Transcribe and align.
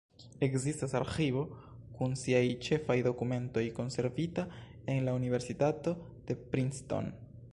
Ekzistas 0.45 0.93
arĥivo 0.99 1.43
kun 1.97 2.15
siaj 2.21 2.41
ĉefaj 2.69 2.95
dokumentoj 3.09 3.63
konservita 3.81 4.47
en 4.97 5.07
la 5.09 5.15
Universitato 5.21 5.97
de 6.31 6.41
Princeton. 6.55 7.15